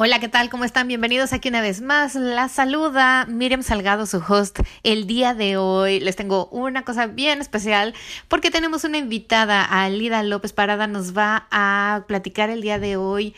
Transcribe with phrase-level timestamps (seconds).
[0.00, 0.48] Hola, ¿qué tal?
[0.48, 0.86] ¿Cómo están?
[0.86, 2.14] Bienvenidos aquí una vez más.
[2.14, 4.60] La saluda Miriam Salgado, su host.
[4.84, 7.94] El día de hoy les tengo una cosa bien especial
[8.28, 13.34] porque tenemos una invitada, Alida López Parada, nos va a platicar el día de hoy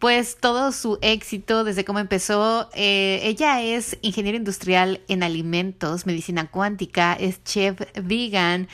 [0.00, 2.68] pues todo su éxito desde cómo empezó.
[2.74, 8.66] Eh, ella es ingeniera industrial en alimentos, medicina cuántica, es chef vegan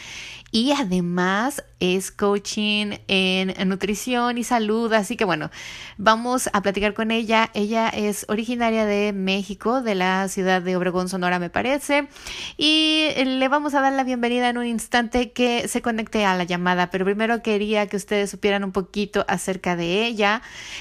[0.51, 4.93] y además es coaching en nutrición y salud.
[4.93, 5.51] Así que bueno,
[5.99, 7.51] vamos a platicar con ella.
[7.55, 12.09] Ella es originaria de México, de la ciudad de Obregón, Sonora, me parece.
[12.57, 16.45] Y le vamos a dar la bienvenida en un instante que se conecte a la
[16.45, 16.91] llamada.
[16.91, 20.41] Pero primero quería que ustedes supieran un poquito acerca de ella.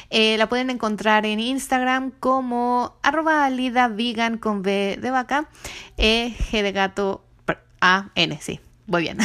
[0.10, 3.92] Eh, la pueden encontrar en Instagram como arroba alida
[4.40, 5.50] con B de vaca,
[5.98, 7.26] E, G de gato,
[7.82, 9.18] A, N, sí muy bien.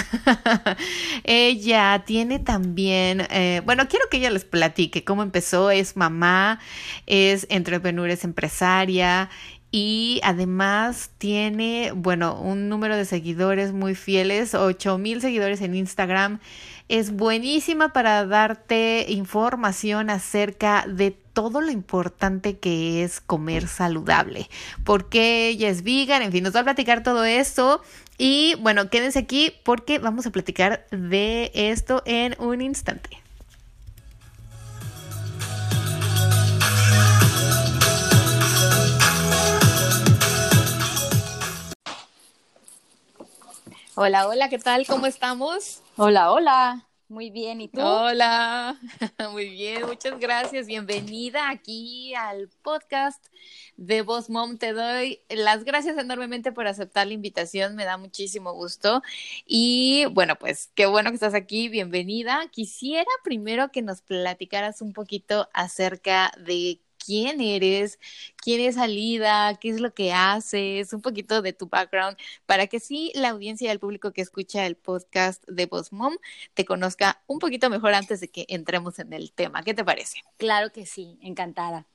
[1.25, 5.71] ella tiene también, eh, bueno, quiero que ella les platique cómo empezó.
[5.71, 6.61] Es mamá,
[7.07, 9.31] es entrepreneur, es empresaria
[9.71, 16.41] y además tiene, bueno, un número de seguidores muy fieles, 8 mil seguidores en Instagram.
[16.89, 24.51] Es buenísima para darte información acerca de todo lo importante que es comer saludable,
[24.85, 27.81] porque ella es vegan, en fin, nos va a platicar todo esto
[28.25, 33.11] y bueno, quédense aquí porque vamos a platicar de esto en un instante.
[43.97, 44.86] Hola, hola, ¿qué tal?
[44.86, 45.83] ¿Cómo estamos?
[45.97, 46.92] Hola, hola.
[47.12, 47.78] Muy bien, ¿y tú?
[47.83, 48.80] Hola,
[49.33, 50.67] muy bien, muchas gracias.
[50.67, 53.23] Bienvenida aquí al podcast
[53.77, 54.56] de Voz Mom.
[54.56, 59.02] Te doy las gracias enormemente por aceptar la invitación, me da muchísimo gusto.
[59.45, 62.48] Y bueno, pues qué bueno que estás aquí, bienvenida.
[62.50, 67.98] Quisiera primero que nos platicaras un poquito acerca de quién eres,
[68.36, 72.80] quién es Alida, qué es lo que haces, un poquito de tu background, para que
[72.80, 76.17] sí la audiencia y el público que escucha el podcast de Boss Mom
[76.55, 79.62] te conozca un poquito mejor antes de que entremos en el tema.
[79.62, 80.23] ¿Qué te parece?
[80.36, 81.86] Claro que sí, encantada.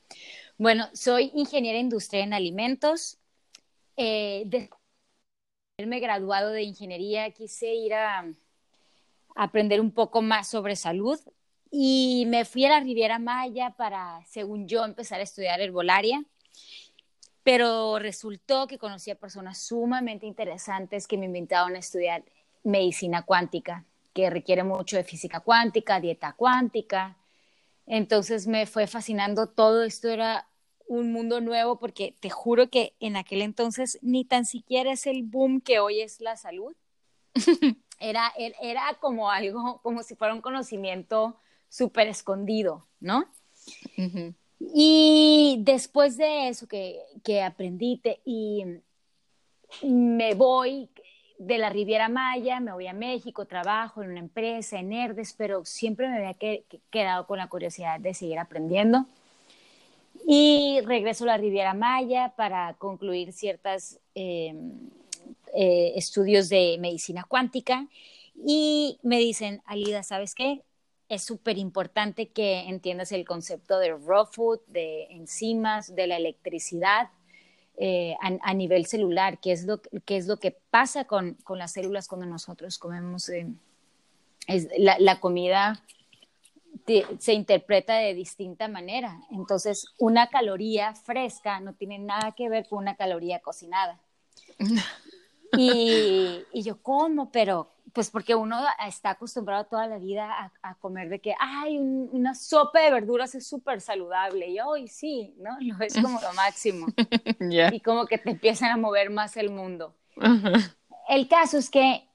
[0.58, 3.18] Bueno, soy ingeniera industrial en alimentos.
[3.96, 4.70] Eh, de
[5.78, 8.26] haberme graduado de ingeniería, quise ir a
[9.36, 11.20] aprender un poco más sobre salud
[11.72, 16.24] y me fui a la Riviera Maya para, según yo, empezar a estudiar herbolaria.
[17.44, 22.24] Pero resultó que conocí a personas sumamente interesantes que me invitaron a estudiar
[22.64, 27.18] medicina cuántica, que requiere mucho de física cuántica, dieta cuántica.
[27.86, 30.48] Entonces me fue fascinando todo esto, era
[30.88, 35.24] un mundo nuevo porque te juro que en aquel entonces ni tan siquiera es el
[35.24, 36.76] boom que hoy es la salud.
[38.00, 41.38] era, era como algo, como si fuera un conocimiento
[41.70, 43.26] súper escondido, ¿no?
[44.60, 48.64] Y después de eso que, que aprendí y
[49.84, 50.90] me voy
[51.38, 55.64] de la Riviera Maya, me voy a México, trabajo en una empresa, en Herdes, pero
[55.66, 59.06] siempre me había quedado con la curiosidad de seguir aprendiendo.
[60.26, 64.90] Y regreso a la Riviera Maya para concluir ciertos em,
[65.54, 67.88] eh, estudios de medicina cuántica.
[68.36, 70.62] Y me dicen, Alida, ¿sabes qué?
[71.10, 77.10] Es súper importante que entiendas el concepto de raw food, de enzimas, de la electricidad
[77.78, 81.74] eh, a, nivel celular, qué es lo, qué es lo que pasa con, con las
[81.74, 83.30] células cuando nosotros comemos.
[83.30, 83.48] Eh,
[84.48, 85.84] es, la, la, comida
[87.20, 89.22] se interpreta de distinta manera.
[89.30, 94.00] Entonces, una caloría fresca no tiene nada que ver con una caloría cocinada.
[95.58, 101.10] y, y yo como, pero pues porque uno está acostumbrado toda la vida a, comer
[101.10, 104.48] de que, ay, una sopa de verduras es súper saludable.
[104.50, 105.58] Y hoy sí, ¿no?
[105.62, 106.86] Lo es como lo máximo.
[107.74, 109.96] Y como que te empiezan a mover más el mundo.
[111.10, 112.08] El caso es que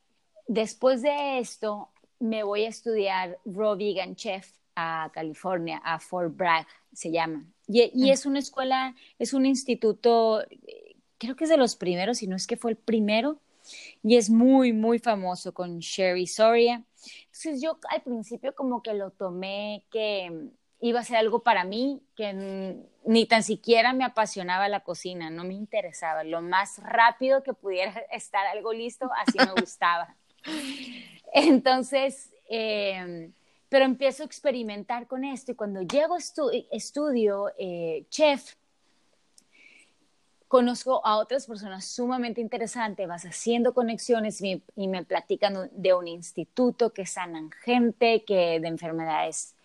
[0.46, 1.88] después de esto
[2.20, 7.44] me voy a estudiar Raw Vegan Chef a California, a Fort Bragg se llama.
[7.67, 8.12] Y, y mm.
[8.12, 10.44] es una escuela, es un instituto,
[11.19, 13.40] creo que es de los primeros, si no es que fue el primero
[14.03, 16.85] y es muy, muy famoso con Sherry Soria.
[17.26, 20.50] Entonces yo al principio como que lo tomé que
[20.81, 25.44] iba a ser algo para mí, que ni tan siquiera me apasionaba la cocina, no
[25.44, 26.25] me interesaba.
[26.25, 30.17] Lo más rápido que pudiera estar algo listo, así me gustaba.
[31.32, 33.32] Entonces, em,
[33.69, 38.55] pero empiezo a experimentar con esto y cuando llego a estudio eh, chef,
[40.52, 46.93] conozco a otras personas sumamente interesantes, vas haciendo conexiones y, me platican de un instituto
[46.93, 49.56] que sanan gente, que de enfermedades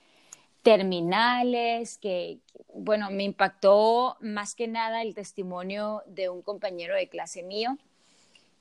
[0.62, 2.40] terminales, que,
[2.74, 7.78] bueno, me impactó más que nada el testimonio de un compañero de clase mío,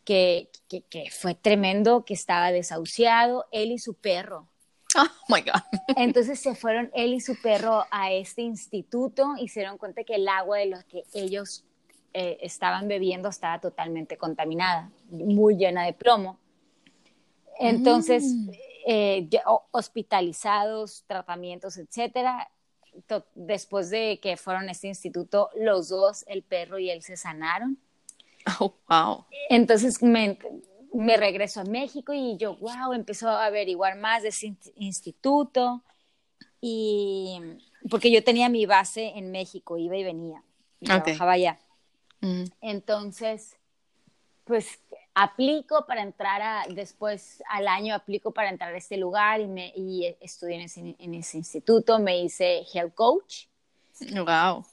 [0.05, 4.49] que, que, que fue tremendo, que estaba desahuciado, él y su perro.
[4.97, 5.63] Oh my God.
[5.97, 10.17] Entonces se fueron él y su perro a este instituto y se dieron cuenta que
[10.17, 11.67] el agua de los que ellos
[12.19, 16.39] eh, estaban bebiendo estaba totalmente contaminada, muy llena de plomo.
[17.59, 18.51] Entonces, mm.
[18.87, 19.29] eh,
[19.71, 22.51] hospitalizados, tratamientos, etcétera.
[23.35, 27.79] Después de que fueron a este instituto, los dos, el perro y él, se sanaron.
[28.61, 29.27] Oh, wow.
[29.51, 30.39] Entonces me,
[30.95, 35.83] me regreso a México y yo, wow, empezó a averiguar más de ese instituto.
[36.63, 37.43] Y
[37.91, 40.43] porque yo tenía mi base en México, iba y venía,
[40.81, 41.59] y trabajaba allá.
[42.61, 43.57] Entonces,
[44.45, 44.79] pues
[45.15, 49.73] aplico para entrar a, después al año aplico para entrar a este lugar y, me,
[49.75, 53.47] y estudié en ese, en ese instituto, me hice health coach.
[54.15, 54.65] Wow.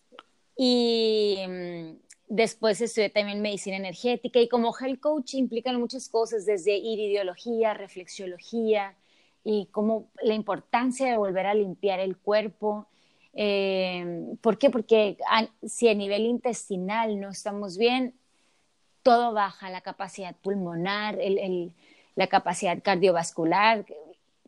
[0.57, 1.95] Y mm,
[2.27, 7.73] después estudié también medicina energética y como health coach implican muchas cosas, desde ir ideología,
[7.73, 8.95] reflexiología
[9.44, 12.88] y como la importancia de volver a limpiar el cuerpo
[13.33, 14.69] eh, ¿Por qué?
[14.69, 15.18] Porque
[15.65, 18.13] si a nivel intestinal no estamos bien,
[19.01, 21.18] todo baja, la capacidad pulmonar,
[22.15, 23.85] la capacidad cardiovascular,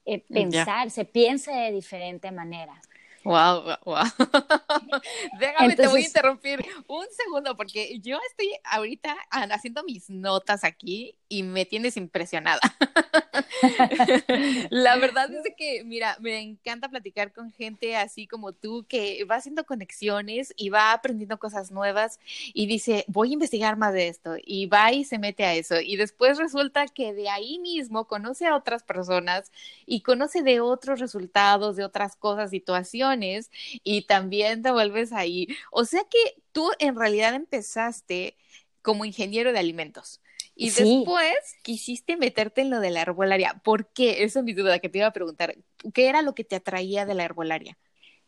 [0.05, 2.79] eh, pensar, se piensa de diferente manera.
[3.23, 4.03] Wow, wow,
[5.39, 11.17] Déjame, te voy a interrumpir un segundo porque yo estoy ahorita haciendo mis notas aquí
[11.29, 12.59] y me tienes impresionada.
[14.69, 19.35] la verdad es que, mira, me encanta platicar con gente así como tú que va
[19.35, 22.19] haciendo conexiones y va aprendiendo cosas nuevas
[22.53, 25.79] y dice, voy a investigar más de esto y va y se mete a eso.
[25.79, 29.51] Y después resulta que de ahí mismo conoce a otras personas
[29.85, 33.49] y conoce de otros resultados, de otras cosas, situaciones
[33.83, 35.47] y también te vuelves ahí.
[35.71, 38.37] O sea que tú en realidad empezaste
[38.81, 40.21] como ingeniero de alimentos.
[40.55, 43.61] Y después quisiste meterte en lo de la herbolaria.
[43.63, 44.23] ¿Por qué?
[44.23, 45.55] Esa es mi duda que te iba a preguntar.
[45.93, 47.77] ¿Qué era lo que te atraía de la herbolaria?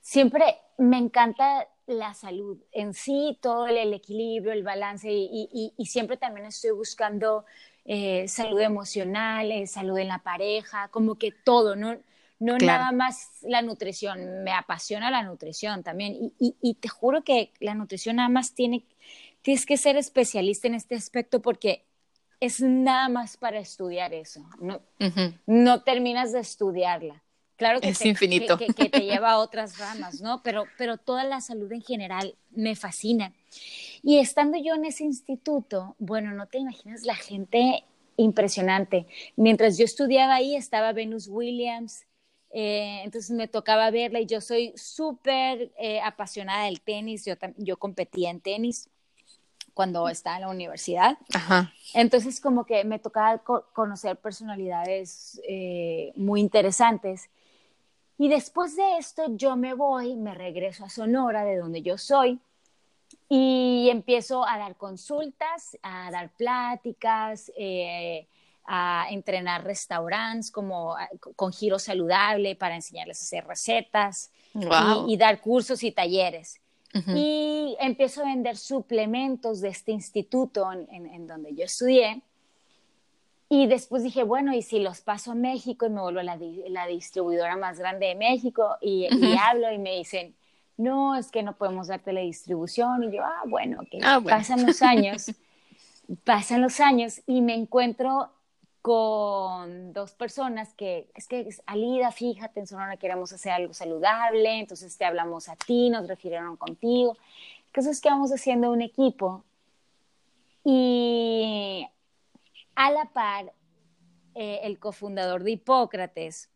[0.02, 6.46] Siempre me encanta la salud en sí, todo el, equilibrio, el balance y, siempre también
[6.46, 7.46] estoy buscando
[7.86, 11.98] eh, salud emocional, eh, salud en la pareja, como que todo, no,
[12.40, 17.74] no nada más la nutrición, me apasiona la nutrición también y, te juro que la
[17.74, 18.84] nutrición nada más tiene,
[19.42, 21.87] tienes que ser especialista en este aspecto porque
[22.40, 24.82] es nada más para estudiar eso, no,
[25.46, 27.24] no terminas de estudiarla.
[27.58, 28.58] Claro que, es te, infinito.
[28.58, 30.44] Que, te lleva a otras ramas, ¿no?
[30.44, 33.34] Pero, pero toda la salud en general me fascina.
[34.04, 37.84] Y estando yo en ese instituto, bueno, no te imaginas la gente
[38.16, 39.08] impresionante.
[39.36, 42.06] Mientras yo estudiaba ahí estaba Venus Williams,
[42.52, 47.78] eh, entonces me tocaba verla y yo soy súper eh, apasionada del tenis, yo, yo
[47.78, 48.88] competía en tenis
[49.78, 51.20] cuando estaba en la universidad.
[51.94, 53.38] Entonces como que me tocaba
[53.74, 57.30] conocer personalidades eh, muy interesantes.
[58.18, 62.40] Y después de esto yo me voy, me regreso a Sonora, de donde yo soy,
[63.30, 68.28] y empiezo a dar consultas, a dar pláticas, eh,
[68.66, 70.96] a entrenar restaurantes como
[71.36, 74.32] con giro saludable para enseñarles a hacer recetas
[75.08, 76.60] y, dar cursos y talleres.
[76.94, 82.22] Y empiezo a vender suplementos de este instituto en, donde yo estudié.
[83.50, 86.38] Y después dije, bueno, ¿y si los paso a México y me vuelvo la,
[86.70, 88.78] la distribuidora más grande de México?
[88.82, 89.08] Y,
[89.40, 90.36] hablo y me dicen,
[90.76, 93.04] no, es que no podemos darte la distribución.
[93.04, 95.32] Y yo, ah, bueno, que ah, pasan los años,
[96.24, 98.32] pasan los años y me encuentro
[98.88, 104.98] con dos personas que es que Alida, fíjate, en Sonora queremos hacer algo saludable, entonces
[104.98, 107.18] te hablamos a ti, nos refirieron contigo.
[107.66, 109.44] Entonces es que vamos haciendo un equipo
[110.64, 111.86] y
[112.76, 113.52] a la par
[114.36, 116.50] eh, el cofundador de Hipócrates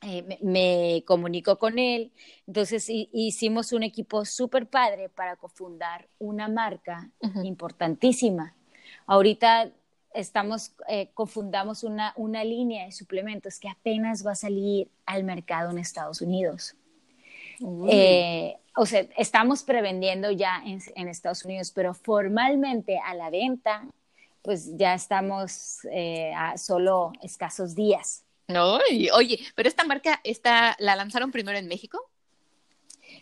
[0.00, 2.10] eh, me, comunicó con él,
[2.46, 7.10] entonces hicimos un equipo súper padre para cofundar una marca
[7.44, 8.54] importantísima.
[9.06, 9.72] Ahorita
[10.14, 15.70] estamos, eh, confundamos una, una línea de suplementos que apenas va a salir al mercado
[15.70, 16.74] en Estados Unidos.
[17.88, 23.86] Eh, o sea, estamos prevendiendo ya en, en, Estados Unidos, pero formalmente a la venta,
[24.42, 28.24] pues ya estamos eh, a solo escasos días.
[28.48, 28.78] No,
[29.14, 32.10] oye, pero esta marca está, la lanzaron primero en México.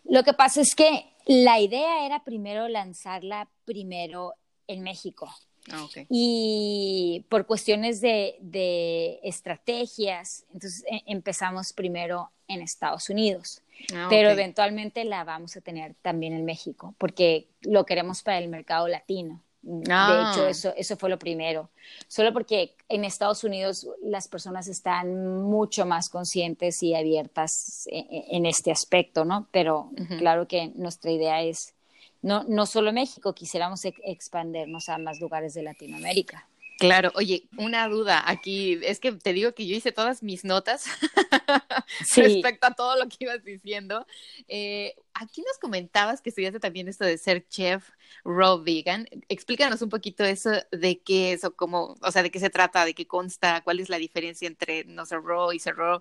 [0.04, 4.35] Lo que pasa es que la idea era primero lanzarla primero
[4.66, 5.30] en México.
[5.71, 13.62] Ah, y por cuestiones de, estrategias, entonces e, empezamos primero en Estados Unidos,
[13.95, 18.49] ah, pero eventualmente la vamos a tener también en México, porque lo queremos para el
[18.49, 19.43] mercado latino.
[19.62, 20.33] De ah.
[20.33, 21.69] hecho, eso, eso fue lo primero.
[22.09, 28.37] Solo porque en Estados Unidos las personas están mucho más conscientes y abiertas e, e,
[28.37, 29.49] en, este aspecto, ¿no?
[29.50, 31.75] Pero claro que nuestra idea es
[32.23, 36.47] no, no solo México, quisiéramos expandernos a más lugares de Latinoamérica.
[36.81, 40.87] Claro, oye, una duda aquí, es que te digo que yo hice todas mis notas
[42.17, 44.07] respecto a todo lo que ibas diciendo.
[44.49, 47.91] Eh, aquí nos comentabas que estudiaste también esto de ser chef
[48.25, 49.07] raw vegan.
[49.29, 52.87] Explícanos un poquito eso de qué es o cómo, o sea, de qué se trata,
[52.87, 56.00] de qué consta, cuál es la diferencia entre no ser raw y ser raw.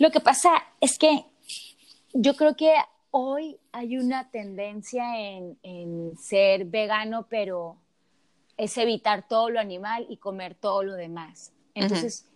[0.00, 1.24] Lo que pasa es que
[2.12, 2.74] yo creo que
[3.10, 7.76] hoy hay una tendencia en, ser vegano, pero
[8.56, 11.52] es evitar todo lo animal y comer todo lo demás.
[11.74, 12.26] Entonces,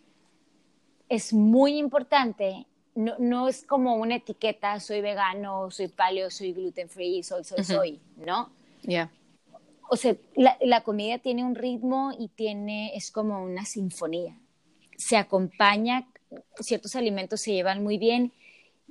[1.09, 7.23] es muy importante, no, es como una etiqueta, soy vegano, soy paleo, soy gluten free,
[7.23, 8.51] soy, soy, soy, ¿no?
[8.83, 9.11] Ya.
[9.89, 14.39] O sea, la, la, comida tiene un ritmo y tiene, es como una sinfonía.
[14.97, 16.09] Se acompaña,
[16.61, 18.33] ciertos alimentos se llevan muy bien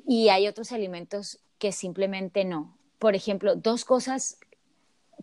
[0.06, 2.76] y hay otros alimentos que simplemente no.
[2.98, 4.40] Por ejemplo, dos cosas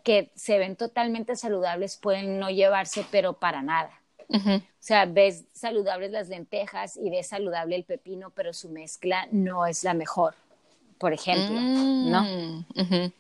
[0.04, 3.90] que se ven totalmente saludables pueden no llevarse, pero para nada.
[4.30, 9.66] O sea, ves saludables las lentejas y ves saludable el pepino, pero su mezcla no
[9.66, 10.37] es la mejor,
[10.99, 12.23] por ejemplo, ¿no?
[12.23, 13.12] Mm,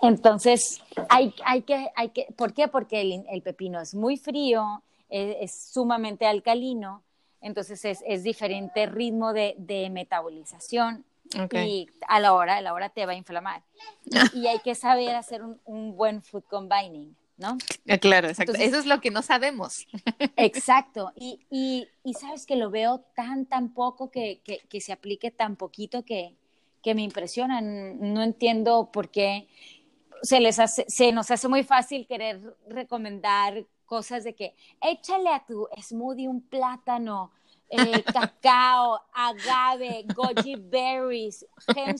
[0.00, 2.68] Entonces, hay, hay, que, hay que, ¿por qué?
[2.68, 7.02] Porque el, pepino es muy frío, es, sumamente alcalino,
[7.42, 11.04] entonces es, es diferente ritmo de, de metabolización,
[11.52, 13.62] y a la hora, a la hora te va a inflamar.
[14.34, 17.58] y hay que saber hacer un, buen food combining, ¿no?
[17.88, 18.54] Ah, claro, exacto.
[18.54, 19.86] Eso es lo que no sabemos.
[20.36, 21.12] exacto.
[21.14, 25.30] Y, y, y, sabes que lo veo tan, tan poco que, que, que se aplique
[25.30, 26.34] tan poquito que,
[26.82, 27.60] que me impresiona.
[27.60, 29.48] No entiendo por qué
[30.22, 35.44] se, les hace, se nos hace muy fácil querer recomendar cosas de que échale a
[35.44, 37.30] tu smoothie un plátano,
[37.70, 41.98] eh, cacao, agave, goji berries, hemp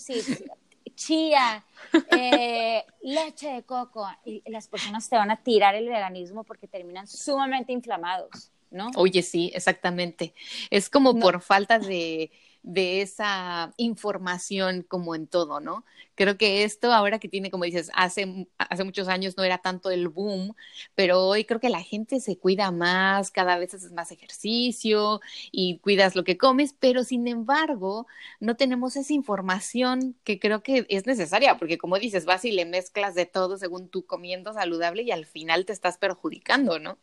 [0.99, 1.65] chía,
[2.11, 4.07] eh, leche de coco.
[4.25, 8.91] Y las personas te van a tirar el veganismo porque terminan sumamente inflamados, ¿no?
[8.97, 10.35] Oye, sí, exactamente.
[10.71, 12.31] Es como por falta de
[12.69, 15.87] de esa información como en todo, ¿no?
[16.15, 19.91] Creo que esto ahora que tiene, como dices, hace, hace muchos años no era tanto
[19.91, 20.55] el boom,
[20.95, 25.79] pero hoy creo que la gente se cuida más, cada vez haces más ejercicio y
[25.79, 28.07] cuidas lo que comes, pero sin embargo
[28.39, 32.67] no tenemos esa información que creo que es necesaria, porque como dices, vas y le
[32.67, 36.99] mezclas de todo según tú comiendo saludable y al final te estás perjudicando, ¿no?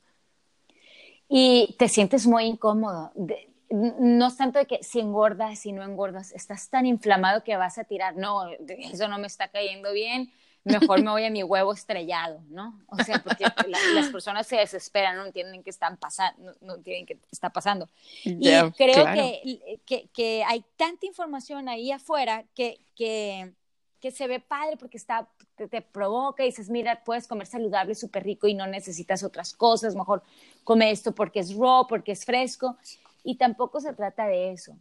[1.27, 3.11] Y te sientes muy incómodo
[3.69, 7.77] no es tanto de que si engordas, si no engordas, estás tan inflamado que vas
[7.77, 10.31] a tirar, no, eso no me está cayendo bien,
[10.63, 12.79] mejor me voy a mi huevo estrellado, ¿no?
[12.87, 13.45] O sea, porque
[13.93, 17.87] las personas se desesperan, no entienden qué están pasando, no, entienden qué está pasando.
[18.23, 19.05] Y creo
[19.85, 23.53] que, que, hay tanta información ahí afuera que, que,
[24.01, 27.93] que se ve padre porque está, te, te, provoca y dices, mira, puedes comer saludable,
[27.93, 30.23] súper rico y no necesitas otras cosas, mejor
[30.63, 32.75] come esto porque es raw, porque es fresco
[33.25, 34.77] y tampoco se trata de eso.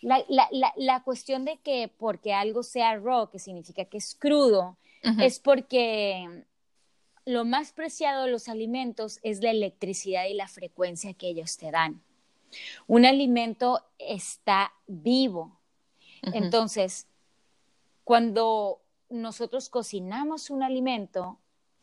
[0.00, 4.76] La, la, la, cuestión de que porque algo sea raw, que significa que es crudo,
[5.18, 6.44] es porque
[7.24, 11.70] lo más preciado de los alimentos es la electricidad y la frecuencia que ellos te
[11.70, 12.02] dan.
[12.86, 15.58] Un alimento está vivo.
[16.22, 17.06] Entonces,
[18.04, 21.38] cuando nosotros cocinamos un alimento,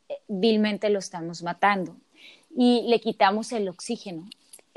[0.08, 1.98] eh, vilmente lo estamos matando
[2.56, 4.30] y le quitamos el oxígeno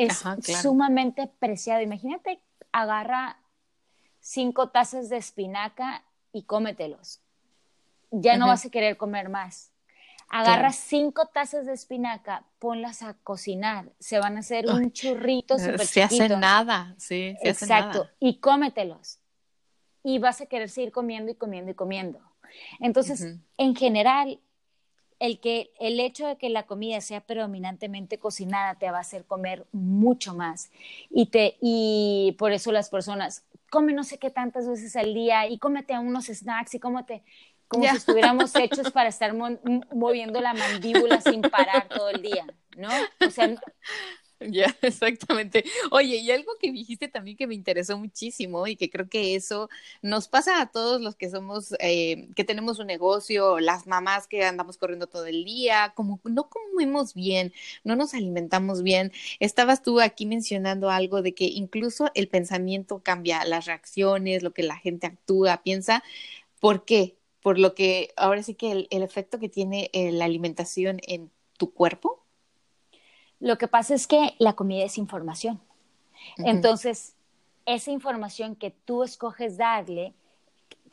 [0.04, 0.22] es
[0.62, 1.82] sumamente preciado.
[1.82, 2.40] Imagínate,
[2.72, 3.38] agarra
[4.20, 7.20] cinco tazas de espinaca y cómetelos.
[8.10, 9.72] Ya no vas a querer comer más.
[10.28, 13.90] Agarra cinco tazas de espinaca, ponlas a cocinar.
[13.98, 17.36] Se van a hacer un churrito súper Se hace nada, sí.
[17.42, 18.08] Se Exacto.
[18.20, 19.18] Y cómetelos.
[20.04, 22.20] Y vas a querer seguir comiendo y comiendo y comiendo.
[22.78, 24.40] Entonces, en general,
[25.20, 29.24] el que el hecho de que la comida sea predominantemente cocinada te va a hacer
[29.26, 30.72] comer mucho más
[31.10, 35.46] y te y por eso las personas come no sé qué tantas veces al día
[35.46, 37.22] y cómete unos snacks y cómete
[37.70, 42.44] como si estuviéramos hechos para estar moviendo la mandíbula sin parar todo el día,
[42.76, 42.88] ¿no?
[43.24, 43.54] O sea,
[44.50, 45.64] Ya, exactamente.
[45.90, 49.68] Oye, y algo que dijiste también que me interesó muchísimo y que creo que eso
[50.02, 54.44] nos pasa a todos los que somos, eh, que tenemos un negocio, las mamás que
[54.44, 57.52] andamos corriendo todo el día, como no comemos bien,
[57.84, 59.12] no nos alimentamos bien.
[59.40, 64.62] Estabas tú aquí mencionando algo de que incluso el pensamiento cambia, las reacciones, lo que
[64.62, 66.02] la gente actúa, piensa.
[66.60, 67.16] ¿Por qué?
[67.42, 71.72] Por lo que ahora sí que el, efecto que tiene eh, la alimentación en tu
[71.74, 72.24] cuerpo
[73.40, 75.60] lo que pasa es que la comida es información.
[76.36, 77.14] Entonces,
[77.66, 80.12] esa información que tú escoges darle,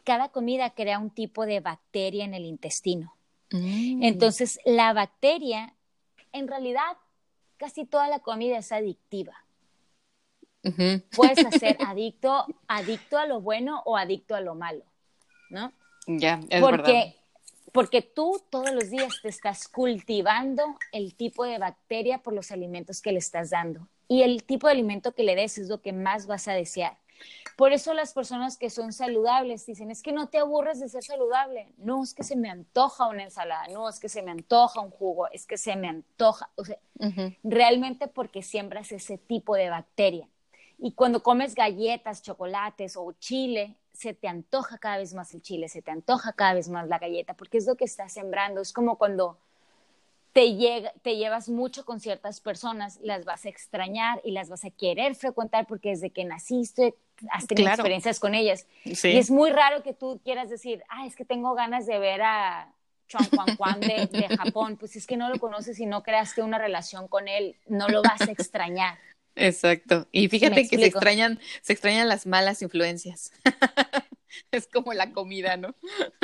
[0.03, 3.13] cada comida crea un tipo de bacteria en el intestino.
[3.51, 4.03] Mm.
[4.03, 5.73] Entonces, la bacteria,
[6.31, 6.97] en realidad,
[7.57, 9.33] casi toda la comida es adictiva.
[11.15, 14.83] Puedes hacer adicto, adicto a lo bueno o adicto a lo malo,
[15.49, 15.71] ¿no?
[16.07, 17.15] Ya, es Porque
[17.71, 23.01] porque tú todos los días te estás cultivando el tipo de bacteria por los alimentos
[23.01, 23.87] que le estás dando.
[24.07, 26.97] Y el tipo de alimento que le des es lo que más vas a desear.
[27.55, 31.03] Por eso las personas que son saludables dicen, es que no te aburres de ser
[31.03, 31.73] saludable.
[31.77, 34.91] No, es que se me antoja una ensalada, no, es que se me antoja un
[34.91, 36.49] jugo, es que se me antoja.
[36.55, 36.77] O sea,
[37.43, 40.29] realmente porque siembras ese tipo de bacteria.
[40.79, 45.69] Y cuando comes galletas, chocolates o chile, se te antoja cada vez más el chile,
[45.69, 48.61] se te antoja cada vez más la galleta, porque es lo que estás sembrando.
[48.61, 49.39] Es como cuando
[50.33, 54.65] te, llega, te llevas mucho con ciertas personas, las vas a extrañar y las vas
[54.65, 56.93] a querer frecuentar porque desde que naciste
[57.31, 58.67] has tenido experiencias con ellas.
[58.83, 62.21] Y es muy raro que tú quieras decir, ah, es que tengo ganas de ver
[62.21, 62.71] a
[63.07, 64.77] Chuan Juan Juan de, de Japón.
[64.77, 68.03] Pues es que no lo conoces y no creaste una relación con él, no lo
[68.03, 68.99] vas a extrañar.
[69.37, 70.07] Exacto.
[70.11, 73.31] Y fíjate que se extrañan, se extrañan las malas influencias.
[74.51, 75.75] es como la comida, ¿no?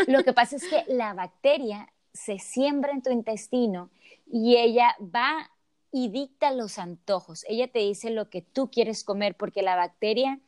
[0.08, 3.90] Lo que pasa es que la bacteria se siembra en tu intestino
[4.32, 5.50] y ella va
[5.92, 7.46] y dicta los antojos.
[7.48, 10.40] Ella te dice lo que tú quieres comer porque la bacteria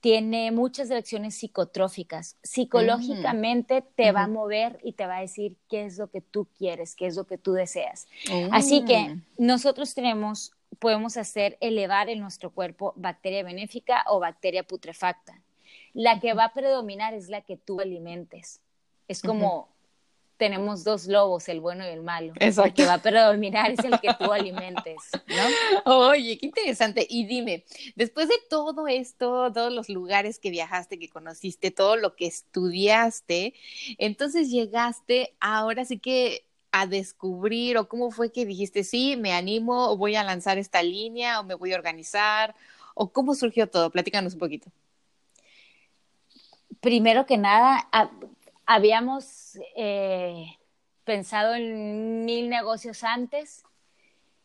[0.00, 2.36] tiene muchas reacciones psicotróficas.
[2.42, 6.48] Psicológicamente te va a mover y te va a decir qué es lo que tú
[6.56, 8.06] quieres, qué es lo que tú deseas.
[8.50, 9.22] Así que mm.
[9.38, 15.42] nosotros tenemos podemos hacer elevar en nuestro cuerpo bacteria benéfica o bacteria putrefacta.
[15.92, 18.60] La que va a predominar es la que tú alimentes.
[19.08, 19.68] Es como
[20.40, 22.32] tenemos dos lobos, el bueno y el malo.
[22.36, 22.68] Exacto.
[22.68, 24.96] El que va a predominar es el que tú alimentes,
[25.28, 25.84] ¿no?
[26.08, 27.06] Oye, qué interesante.
[27.10, 32.16] Y dime, después de todo esto, todos los lugares que viajaste, que conociste, todo lo
[32.16, 33.52] que estudiaste,
[33.98, 39.90] entonces llegaste, ahora sí que a descubrir o cómo fue que dijiste, sí, me animo
[39.90, 42.54] o voy a lanzar esta línea o me voy a organizar
[42.94, 43.90] o cómo surgió todo?
[43.90, 44.70] Platícanos un poquito.
[46.80, 47.88] Primero que nada,
[48.66, 50.46] habíamos eh,
[51.04, 53.64] pensado en mil negocios antes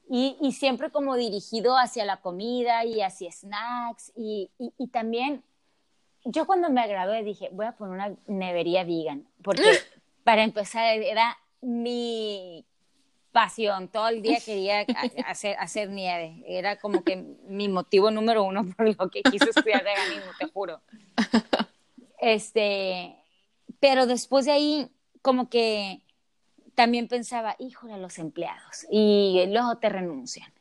[0.09, 5.43] y, y, siempre como dirigido hacia la comida y hacia snacks y, y, también
[6.23, 9.63] yo cuando me gradué dije, voy a poner una nevería vegan, porque
[10.23, 12.65] para empezar era mi
[13.35, 13.89] pasión.
[13.89, 14.85] Todo el día quería
[15.27, 16.41] hacer, hacer nieve.
[16.47, 20.79] Era como que mi motivo número uno por lo que quise estudiar veganismo, te juro.
[22.19, 23.15] Este,
[23.79, 24.89] pero después de ahí,
[25.21, 26.01] como que
[26.75, 28.85] también pensaba, híjole, los empleados.
[28.89, 30.51] Y luego te renuncian.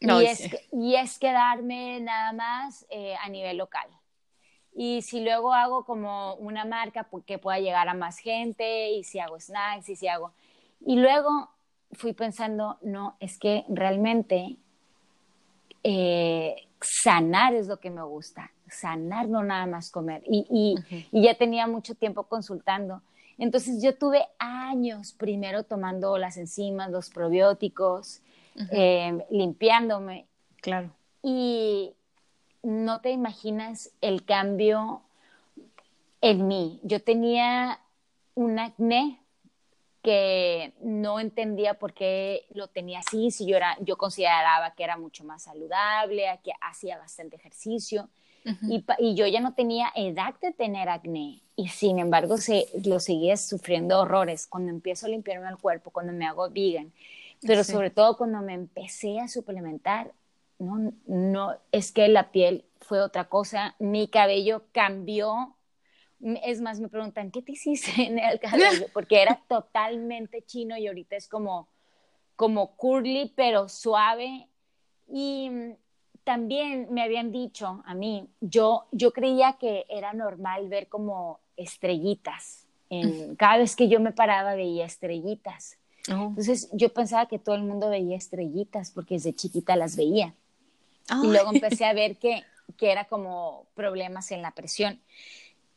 [0.00, 3.88] y, es, y es quedarme nada más eh, a nivel local.
[4.74, 9.04] Y si luego hago como una marca pues, que pueda llegar a más gente, y
[9.04, 10.32] si hago snacks, y si hago...
[10.86, 11.50] Y luego
[11.92, 14.56] fui pensando, no, es que realmente
[15.82, 20.22] eh, sanar es lo que me gusta, sanar no nada más comer.
[20.26, 20.76] Y,
[21.12, 23.02] ya tenía mucho tiempo consultando.
[23.38, 28.20] Entonces yo tuve años primero tomando las enzimas, los probióticos,
[28.70, 30.26] eh, limpiándome.
[30.60, 30.90] Claro.
[31.22, 31.94] Y
[32.62, 35.02] no te imaginas el cambio
[36.20, 36.80] en mí.
[36.82, 37.80] Yo tenía
[38.34, 39.20] un acné
[40.04, 44.98] que no entendía por qué lo tenía así, si yo, era, yo consideraba que era
[44.98, 48.10] mucho más saludable, que hacía bastante ejercicio.
[48.68, 53.00] y, y, yo ya no tenía edad de tener acné y sin embargo se, lo
[53.00, 56.92] seguía sufriendo horrores cuando empiezo a limpiarme el cuerpo, cuando me hago vegan,
[57.40, 60.12] pero sobre todo cuando me empecé a suplementar,
[60.58, 65.56] no, no, es que la piel fue otra cosa, mi cabello cambió
[66.20, 68.86] Es más, me preguntan, ¿qué te hiciste en el cabello?
[68.92, 71.68] Porque era totalmente chino y ahorita es como,
[72.36, 74.48] como curly, pero suave.
[75.08, 75.50] Y
[76.24, 82.66] también me habían dicho a mí, yo, yo creía que era normal ver como estrellitas.
[82.90, 85.78] En, cada vez que yo me paraba veía estrellitas.
[86.10, 86.26] Oh.
[86.28, 90.34] Entonces yo pensaba que todo el mundo veía estrellitas porque desde chiquita las veía.
[91.22, 92.42] Y luego empecé a ver que,
[92.76, 95.00] que era como problemas en la presión.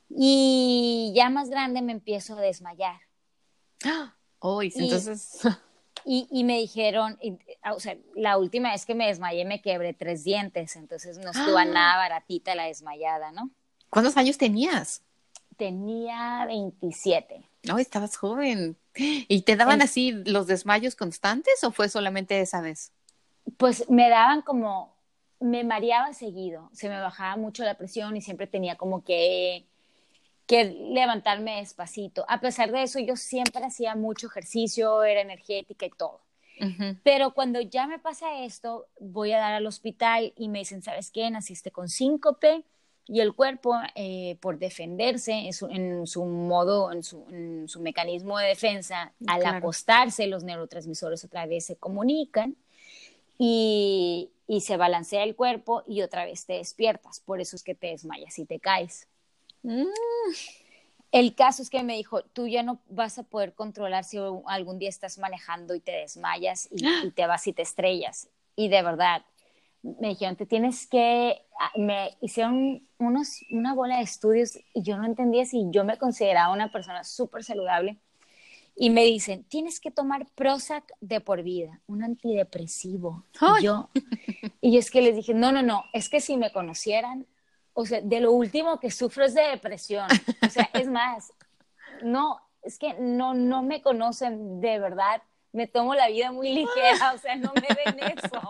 [0.09, 2.99] Y ya más grande me empiezo a desmayar.
[4.39, 5.39] Oh, entonces...
[6.09, 7.19] Y, y, me dijeron,
[7.63, 11.31] ah, o sea, la última vez que me desmayé me quebré tres dientes, entonces no
[11.31, 13.49] estuvo nada baratita la desmayada, ¿no?
[13.89, 15.01] ¿Cuántos años tenías?
[15.57, 17.43] Tenía 27.
[17.63, 18.77] No, estabas joven.
[18.95, 22.93] ¿Y te daban así los desmayos constantes o fue solamente esa vez?
[23.57, 24.95] Pues me daban como,
[25.39, 29.67] me mareaba seguido, se me bajaba mucho la presión y siempre tenía como que
[30.47, 32.25] que levantarme despacito.
[32.29, 36.21] A pesar de eso, yo siempre hacía mucho ejercicio, era energética y todo.
[37.03, 41.11] Pero cuando ya me pasa esto, voy a dar al hospital y me dicen, ¿sabes
[41.11, 41.29] qué?
[41.29, 42.63] Naciste con síncope
[43.05, 45.53] y el cuerpo, eh, por defenderse en
[46.07, 52.55] su, modo, en su, mecanismo de defensa, al acostarse, los neurotransmisores otra vez se comunican
[53.37, 57.19] y, y se balancea el cuerpo y otra vez te despiertas.
[57.19, 59.07] Por eso es que te desmayas y te caes.
[59.67, 59.85] Mm.
[61.11, 64.79] El caso es que me dijo, tú ya no vas a poder controlar si algún
[64.79, 68.29] día estás manejando y te desmayas y, te vas y te estrellas.
[68.55, 69.23] Y de verdad,
[69.83, 74.97] me dijeron, te tienes que, ah, me hicieron unos, una bola de estudios y yo
[74.97, 77.97] no entendía si yo me consideraba una persona súper saludable.
[78.75, 83.23] Y me dicen, tienes que tomar Prozac de por vida, un antidepresivo.
[83.59, 83.89] Y yo,
[84.61, 87.25] y es que les dije, no, no, no, es que si me conocieran,
[87.79, 90.07] o sea, de lo último que sufro es de depresión.
[90.43, 91.31] O sea, es más,
[92.01, 95.21] no, es que no, no me conocen de verdad.
[95.51, 98.41] Me tomo la vida muy ligera, o sea, no me ven eso.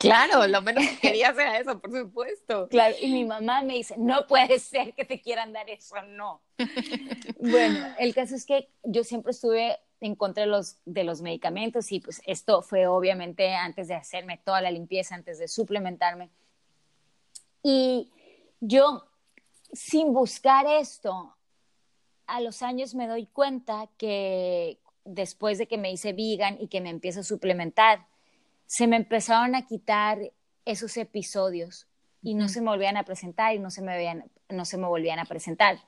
[0.00, 2.68] Claro, lo menos que quería hacer eso, por supuesto.
[2.68, 6.42] Claro, y mi mamá me dice, no puede ser que te quieran dar eso, no.
[7.38, 11.92] Bueno, el caso es que yo siempre estuve en contra de los, de los medicamentos
[11.92, 16.30] y pues esto fue obviamente antes de hacerme toda la limpieza, antes de suplementarme.
[17.62, 18.10] Y
[18.60, 19.06] yo,
[19.72, 21.34] sin buscar esto,
[22.26, 26.80] a los años me doy cuenta que después de que me hice vegan y que
[26.80, 28.06] me empiezo a suplementar,
[28.66, 30.18] se me empezaron a quitar
[30.64, 31.88] esos episodios
[32.22, 35.18] y no se me volvían a presentar y no se me, no se me volvían
[35.18, 35.80] a presentar.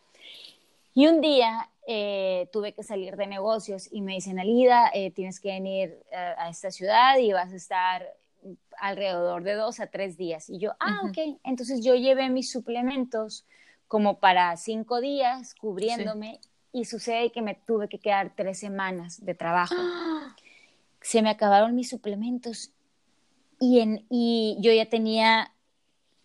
[0.94, 5.40] Y un día eh, tuve que salir de negocios y me dicen, Alida, eh, tienes
[5.40, 8.16] que venir eh, a esta ciudad y vas a estar
[8.78, 10.48] alrededor de dos a tres días.
[10.50, 11.38] Y yo, ah, ok.
[11.44, 13.44] Entonces yo llevé mis suplementos
[13.88, 16.40] como para cinco días cubriéndome
[16.72, 19.74] y sucede que me tuve que quedar tres semanas de trabajo.
[21.00, 22.72] Se me acabaron mis suplementos
[23.60, 25.52] y, en, y yo ya tenía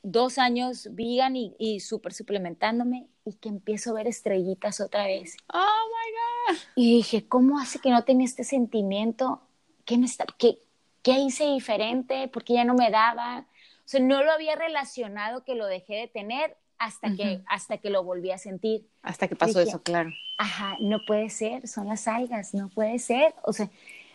[0.03, 5.35] dos años vegan y, y súper suplementándome y que empiezo a ver estrellitas otra vez.
[5.53, 6.61] Oh my God.
[6.75, 9.41] Y dije, ¿cómo hace que no tenga este sentimiento?
[9.83, 10.59] ¿Qué me está, qué,
[11.07, 12.27] ¿qué hice diferente?
[12.27, 13.39] ¿Por qué ya no me daba?
[13.39, 17.89] O sea, no lo había relacionado que lo dejé de tener hasta, que, hasta que
[17.89, 18.85] lo volví a sentir.
[19.01, 20.11] Hasta que pasó eso, claro.
[20.37, 23.33] Ajá, no puede ser, son las algas, no puede ser.
[23.43, 23.69] O sea,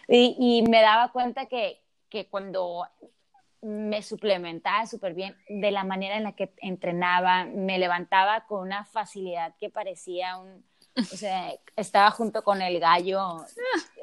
[0.06, 2.86] y, me daba cuenta que, que cuando
[3.62, 8.84] me suplementaba súper bien de la manera en la que entrenaba, me levantaba con una
[8.84, 10.62] facilidad que parecía un,
[10.96, 13.44] o sea, estaba junto con el gallo.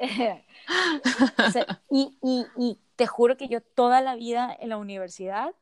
[1.90, 5.54] y, y, y, te juro que yo toda la vida en la universidad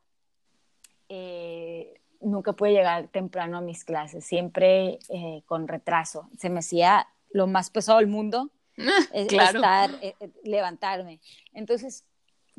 [1.07, 6.29] eh, nunca pude llegar temprano a mis clases, siempre eh, con retraso.
[6.37, 9.89] Se me hacía lo más pesado del mundo eh, estar,
[10.43, 11.21] levantarme.
[11.53, 12.05] Entonces,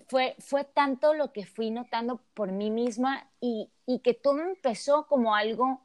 [0.09, 5.07] fue, fue tanto lo que fui notando por mí misma y, y que todo empezó
[5.07, 5.81] como algo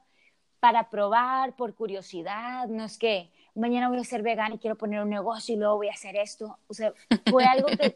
[0.65, 4.99] para probar, por curiosidad, no es que mañana voy a ser vegana y quiero poner
[4.99, 6.58] un negocio y luego voy a hacer esto.
[6.67, 6.91] O sea,
[7.30, 7.95] fue algo que,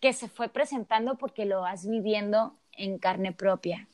[0.00, 3.86] que, se fue presentando porque lo vas viviendo en carne propia.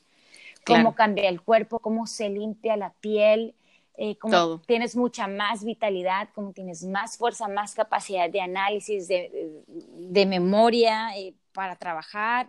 [0.65, 3.53] Cómo cambia el cuerpo, cómo se limpia la piel,
[3.97, 9.61] eh, cómo tienes mucha más vitalidad, cómo tienes más fuerza, más capacidad de análisis, de,
[9.67, 12.47] de memoria eh, para trabajar.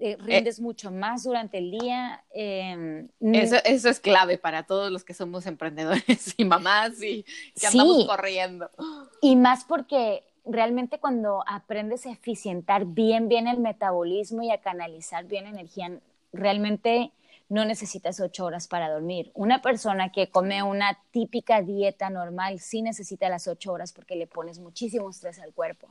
[0.00, 2.24] Eh, rindes mucho más durante el día.
[2.32, 7.24] Em, eso, eso, es clave para todos los que somos emprendedores y mamás y
[7.58, 8.70] que andamos corriendo.
[9.20, 15.24] Y más porque realmente cuando aprendes a eficientar bien, bien el metabolismo y a canalizar
[15.24, 15.90] bien energía,
[16.32, 17.12] realmente
[17.48, 19.32] no necesitas ocho horas para dormir.
[19.34, 24.26] Una persona que come una típica dieta normal sí necesita las ocho horas porque le
[24.26, 25.88] pones muchísimo estrés al cuerpo.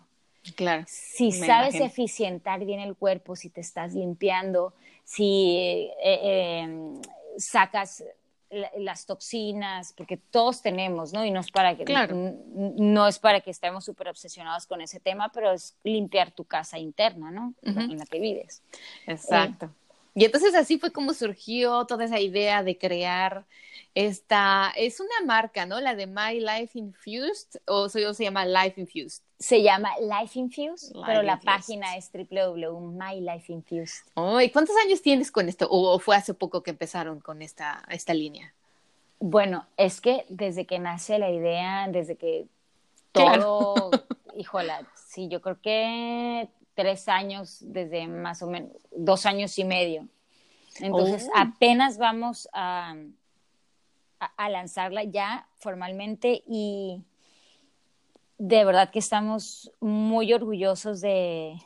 [0.55, 0.83] Claro.
[0.88, 7.01] Si sabes eficientar bien el cuerpo, si te estás limpiando, si eh, eh,
[7.38, 8.03] sacas
[8.77, 11.25] las toxinas, porque todos tenemos, ¿no?
[11.25, 11.83] Y no es para que
[12.77, 16.79] no es para que estemos súper obsesionados con ese tema, pero es limpiar tu casa
[16.79, 17.53] interna, ¿no?
[17.62, 18.63] En la que vives.
[19.05, 19.69] Exacto.
[20.17, 23.45] Y entonces así fue como surgió toda esa idea de crear
[23.93, 25.80] esta, es una marca, ¿no?
[25.80, 29.21] La de My Life Infused, o, se llama Life Infused.
[29.38, 34.12] Se llama Life Infused, pero la página es www.mylifeinfused.
[34.15, 35.67] Oh, ¿Y cuántos años tienes con esto?
[35.69, 38.56] ¿O fue hace poco que empezaron con esta, esta línea?
[39.19, 42.47] Bueno, es que desde que nace la idea, desde que
[43.12, 43.91] todo,
[44.36, 50.07] híjola, sí, yo creo que tres años, desde más o menos, dos años y medio.
[50.79, 51.37] Entonces, oh.
[51.37, 52.95] apenas vamos a,
[54.19, 57.01] a lanzarla ya formalmente y
[58.37, 61.57] de verdad que estamos muy orgullosos de,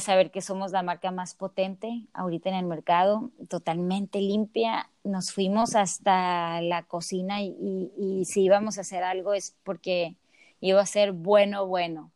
[0.00, 4.88] saber que somos la marca más potente ahorita en el mercado, totalmente limpia.
[5.04, 10.14] Nos fuimos hasta la cocina y, si íbamos a hacer algo es porque
[10.60, 12.10] iba a ser bueno, bueno.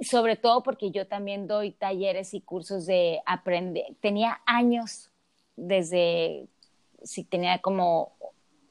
[0.00, 3.96] Sobre todo porque yo también doy talleres y cursos de aprender.
[4.00, 5.10] Tenía años
[5.56, 6.46] desde,
[7.02, 8.12] si tenía como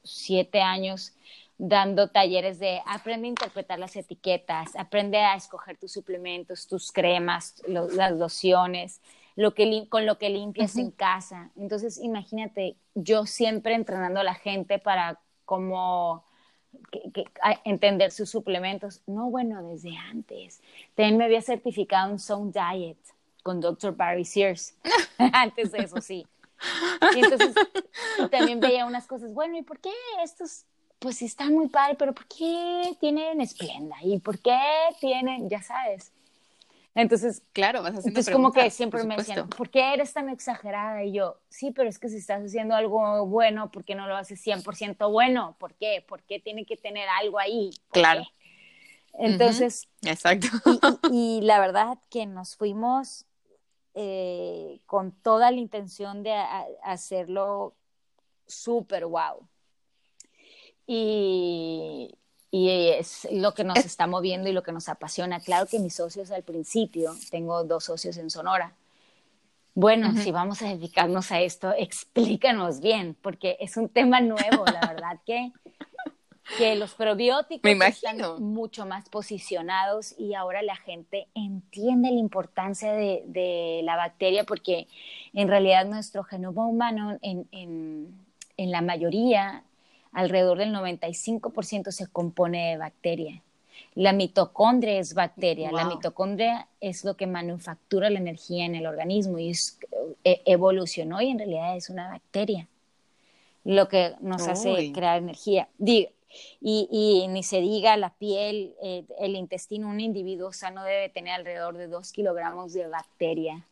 [0.02, 1.12] siete años
[1.58, 7.62] dando talleres de aprende a interpretar las etiquetas, aprende a escoger tus suplementos, tus cremas,
[7.66, 9.00] las lociones,
[9.34, 11.50] lo que con lo que limpias en casa.
[11.56, 16.24] Entonces, imagínate, yo siempre entrenando a la gente para cómo
[17.64, 19.02] entender sus suplementos.
[19.06, 20.60] No, bueno, desde antes.
[20.94, 22.98] También me había certificado en Sound Diet
[23.42, 23.96] con Dr.
[23.96, 24.76] Barry Sears.
[25.32, 26.26] antes de eso, sí.
[27.14, 27.54] Entonces
[28.30, 30.64] también veía unas cosas, bueno, ¿y por qué estos
[30.98, 33.96] pues sí está muy padre, pero ¿por qué tienen esplenda?
[34.02, 34.58] ¿Y por qué
[35.00, 36.12] tienen, ya sabes?
[36.98, 41.04] Entonces, claro, vas haciendo entonces como que siempre me decían, ¿por qué eres tan exagerada?
[41.04, 44.16] Y yo, sí, pero es que si estás haciendo algo bueno, ¿por qué no lo
[44.16, 45.56] haces 100% bueno?
[45.58, 46.04] ¿Por qué?
[46.06, 47.70] ¿Por qué tiene que tener algo ahí?
[47.92, 48.24] Claro.
[49.14, 50.48] Entonces, exacto.
[51.10, 53.26] Y, la verdad que nos fuimos
[53.94, 56.34] eh, con toda la intención de
[56.82, 57.74] hacerlo
[58.46, 59.48] súper wow
[60.90, 62.14] y,
[62.50, 65.40] es lo que nos está moviendo y lo que nos apasiona.
[65.40, 68.72] Claro que mis socios al principio, tengo dos socios en Sonora.
[69.74, 74.80] Bueno, si vamos a dedicarnos a esto, explícanos bien, porque es un tema nuevo, la
[74.88, 75.52] verdad que,
[76.56, 83.22] que los probióticos están mucho más posicionados y ahora la gente entiende la importancia de,
[83.26, 84.88] de la bacteria porque
[85.32, 88.18] en realidad nuestro genoma humano en, en,
[88.56, 89.62] en la mayoría
[90.12, 93.42] alrededor del 95% se compone de bacteria.
[93.94, 95.70] La mitocondria es bacteria.
[95.72, 99.52] La mitocondria es lo que manufactura la energía en el organismo y
[100.24, 102.68] e, evolucionó y en realidad es una bacteria
[103.68, 105.68] lo que nos hace crear energía.
[105.78, 111.76] y, ni se diga la piel, eh, el intestino, un individuo sano debe tener alrededor
[111.76, 113.66] de 2 kilogramos de bacteria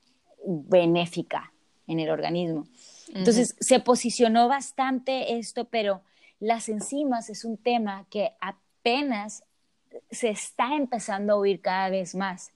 [0.45, 1.53] benéfica
[1.87, 2.67] en el organismo.
[3.15, 6.03] Entonces, se posicionó bastante esto, pero
[6.41, 9.45] las enzimas es un tema que apenas
[10.11, 12.53] se está empezando a oír cada vez más.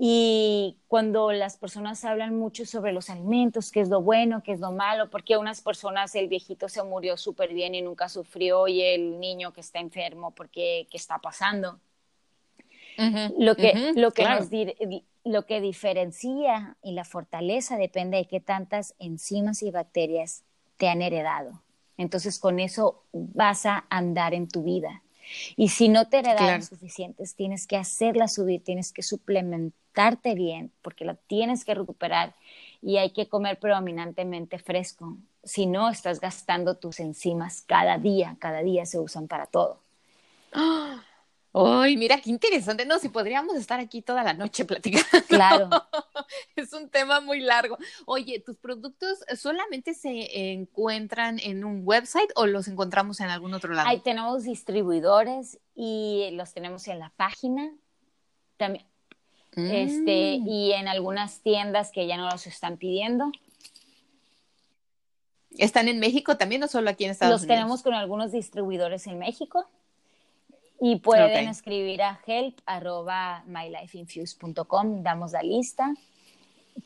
[0.00, 4.60] Y cuando las personas hablan mucho sobre los alimentos, qué es lo bueno, qué es
[4.60, 8.80] lo malo, porque unas personas el viejito se murió súper bien y nunca sufrió y
[8.82, 11.80] el niño que está enfermo, porque qué está pasando.
[13.38, 19.62] lo que, lo, que lo que diferencia y la fortaleza depende de qué tantas enzimas
[19.62, 20.44] y bacterias
[20.76, 21.60] te han heredado.
[21.98, 25.02] Entonces con eso vas a andar en tu vida.
[25.56, 31.04] Y si no te heredaron suficientes, tienes que hacerla subir, tienes que suplementarte bien, porque
[31.04, 32.34] la tienes que recuperar
[32.80, 35.18] y hay que comer predominantemente fresco.
[35.44, 39.80] Si no, estás gastando tus enzimas cada día, cada día se usan para todo.
[40.52, 41.02] ¡Ah!
[41.52, 42.84] Ay, mira qué interesante.
[42.84, 45.26] No, si podríamos estar aquí toda la noche platicando.
[45.26, 45.70] Claro.
[46.56, 47.78] es un tema muy largo.
[48.06, 53.72] Oye, ¿tus productos solamente se encuentran en un website o los encontramos en algún otro
[53.72, 53.88] lado?
[53.88, 57.72] Ahí tenemos distribuidores y los tenemos en la página.
[58.56, 58.86] También.
[59.56, 60.48] Este, mm.
[60.48, 63.32] y en algunas tiendas que ya no los están pidiendo.
[65.56, 67.48] ¿Están en México también o solo aquí en Estados Unidos?
[67.48, 69.66] Los tenemos con algunos distribuidores en México.
[70.80, 75.92] Y pueden escribir a help arroba mylifeinfuse.com, damos la lista.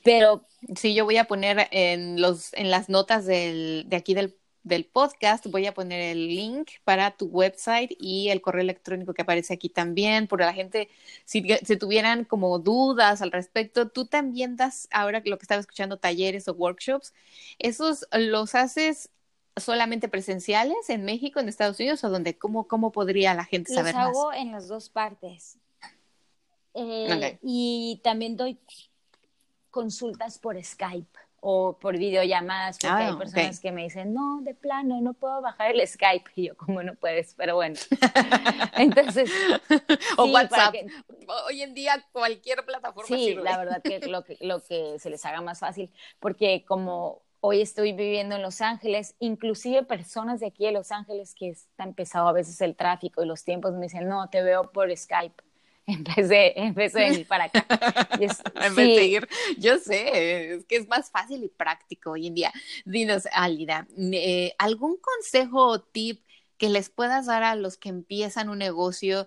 [0.02, 4.34] Pero sí, yo voy a poner en los en las notas del, de aquí del
[4.62, 9.22] del podcast voy a poner el link para tu website y el correo electrónico que
[9.22, 10.88] aparece aquí también, por la gente,
[11.24, 15.98] si, si, tuvieran como dudas al respecto, tú también das, ahora lo que estaba escuchando,
[15.98, 17.12] talleres o workshops,
[17.58, 19.10] ¿esos los haces
[19.56, 22.38] solamente presenciales en México, en Estados Unidos o donde?
[22.38, 25.58] ¿Cómo, cómo podría la gente saber los hago en las dos partes.
[26.74, 28.58] Eh, y también doy
[29.70, 34.54] consultas por Skype o por videollamadas, porque hay ah, personas que me dicen, no, de
[34.54, 36.30] plano, no puedo bajar el Skype.
[36.36, 37.34] Y yo, ¿cómo no puedes?
[37.34, 37.74] Pero bueno.
[38.76, 39.30] Entonces.
[40.16, 40.74] o WhatsApp.
[41.48, 43.08] Hoy en día cualquier plataforma.
[43.08, 47.22] Sí, la verdad que lo, que lo que se les haga más fácil, porque como
[47.44, 51.82] hoy estoy viviendo en Los Ángeles, inclusive personas de aquí de Los Ángeles que está
[51.82, 55.42] empezado a veces el tráfico y los tiempos me dicen, no, te veo por Skype
[55.86, 57.66] en vez de, en vez de ir para acá.
[58.20, 59.28] en vez de ir,
[59.58, 62.52] yo sé, es que es más fácil y práctico hoy en día.
[62.84, 66.22] Dinos, Alida, eh, ¿algún consejo o tip
[66.58, 69.26] que les puedas dar a los que empiezan un negocio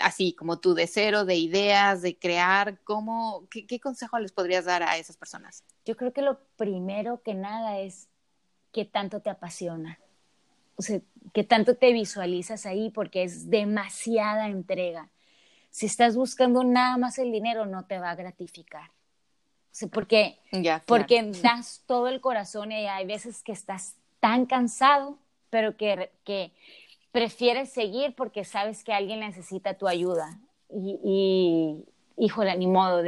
[0.00, 2.78] así como tú, de cero, de ideas, de crear?
[2.84, 5.64] ¿Cómo, qué, qué consejo les podrías dar a esas personas?
[5.84, 8.08] Yo creo que lo primero que nada es
[8.72, 9.98] que tanto te apasiona.
[10.76, 11.00] O sea,
[11.32, 15.10] que tanto te visualizas ahí porque es demasiada entrega
[15.74, 18.92] si estás buscando nada más el dinero, no te va a gratificar.
[19.90, 20.38] porque,
[20.86, 25.18] porque das todo el corazón y hay veces que estás tan cansado,
[25.50, 26.52] pero que, que
[27.14, 30.36] prefieres seguir porque sabes que alguien necesita tu ayuda.
[30.68, 33.04] Y, y híjole, ni modo,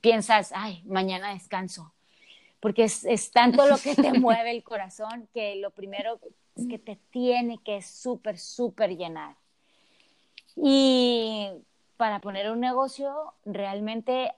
[0.00, 1.92] piensas, ay, mañana descanso.
[2.58, 6.18] Porque es, es tanto lo que te mueve el corazón que lo primero
[6.56, 9.36] es que te tiene que súper, súper llenar.
[10.56, 11.46] Y
[11.96, 14.32] para poner un negocio realmente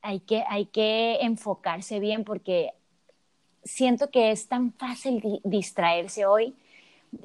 [0.00, 2.72] hay que, hay que enfocarse bien porque
[3.62, 6.56] siento que es tan fácil distraerse hoy.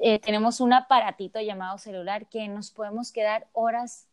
[0.00, 4.06] Eh, tenemos un aparatito llamado celular que nos podemos quedar horas,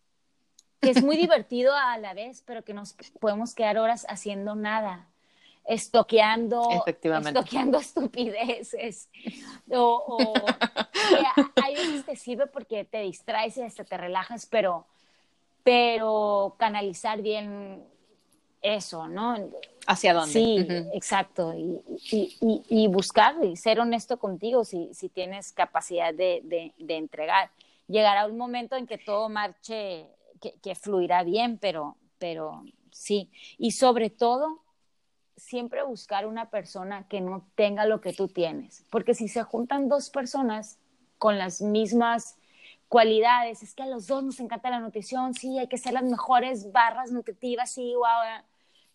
[0.79, 5.07] que es muy divertido a la vez, pero que nos podemos quedar horas haciendo nada,
[5.65, 9.09] estoqueando, estoqueando estupideces.
[9.69, 10.33] O, o
[11.63, 14.85] hay veces te sirve porque te distraes y hasta te relajas, pero
[15.63, 17.83] pero canalizar bien
[18.61, 19.35] eso, ¿no?
[19.87, 20.31] ¿Hacia dónde?
[20.31, 21.53] Sí, exacto.
[21.55, 21.81] Y,
[22.41, 27.49] y, y, buscar y ser honesto contigo si, si tienes capacidad de, de, de, entregar.
[27.87, 30.07] Llegará un momento en que todo marche,
[30.39, 33.31] que, que, fluirá bien, pero, pero sí.
[33.57, 34.61] Y sobre todo,
[35.35, 38.85] siempre buscar una persona que no tenga lo que tú tienes.
[38.91, 40.77] Porque si se juntan dos personas
[41.17, 42.37] con las mismas
[42.87, 46.03] cualidades, es que a los dos nos encanta la nutrición, sí, hay que ser las
[46.03, 48.43] mejores barras nutritivas, sí, wow,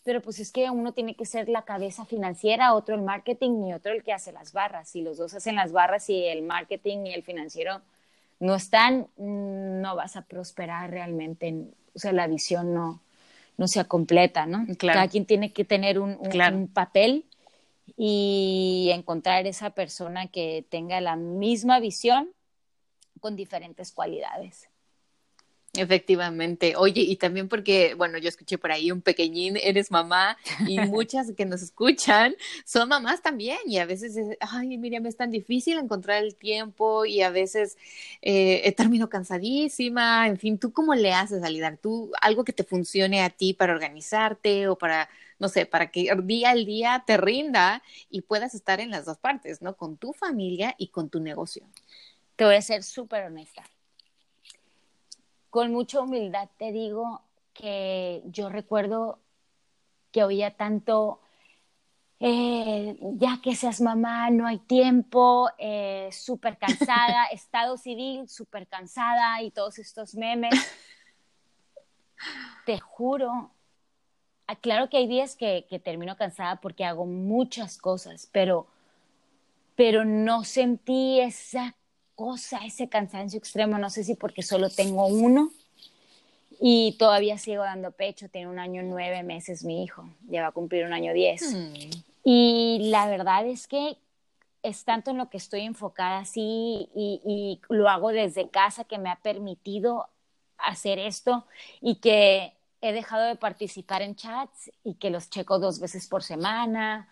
[0.07, 3.73] pero pues es que uno tiene que ser la cabeza financiera, otro el marketing y
[3.73, 4.89] otro el que hace las barras.
[4.89, 7.83] Si los dos hacen las barras y el marketing y el financiero
[8.39, 11.57] no están, no vas a prosperar realmente,
[11.93, 13.01] o sea, la visión no,
[13.57, 14.65] no sea completa, ¿no?
[14.79, 17.25] Cada quien tiene que tener un, un papel
[17.97, 22.31] y encontrar esa persona que tenga la misma visión
[23.19, 24.69] con diferentes cualidades.
[25.77, 26.75] Efectivamente.
[26.77, 30.37] Oye, y también porque, bueno, yo escuché por ahí un pequeñín, eres mamá,
[30.67, 32.35] y muchas que nos escuchan
[32.65, 37.05] son mamás también, y a veces, es, ay, Miriam, es tan difícil encontrar el tiempo,
[37.05, 37.77] y a veces
[38.23, 41.77] eh, termino cansadísima, en fin, ¿tú cómo le haces, Alidar?
[41.77, 45.09] ¿Tú algo que te funcione a ti para organizarte o para,
[45.39, 49.19] no sé, para que día al día te rinda y puedas estar en las dos
[49.19, 49.77] partes, ¿no?
[49.77, 51.65] Con tu familia y con tu negocio.
[52.37, 53.65] Te voy a ser súper honesta.
[55.51, 59.19] Con mucha humildad te digo que yo recuerdo
[60.13, 61.21] que oía tanto,
[62.21, 69.43] eh, ya que seas mamá, no hay tiempo, eh, súper cansada, estado civil, súper cansada
[69.43, 70.55] y todos estos memes.
[72.65, 73.51] Te juro,
[74.61, 78.67] claro que hay días que, que termino cansada porque hago muchas cosas, pero,
[79.75, 81.77] pero no sentí esa
[82.17, 85.53] cosa, ese cansancio extremo, no sé si porque solo tengo uno
[86.61, 90.53] y todavía sigo dando pecho, tiene un año nueve meses mi hijo, ya va a
[90.53, 91.43] cumplir un año diez.
[91.55, 91.91] Mm.
[92.25, 93.99] Y la verdad es que
[94.63, 98.99] es tanto en lo que estoy enfocada así y, y, lo hago desde casa que
[98.99, 100.09] me ha permitido
[100.59, 101.47] hacer esto
[101.81, 106.23] y que he dejado de participar en chats y que los checo dos veces por
[106.23, 107.09] semana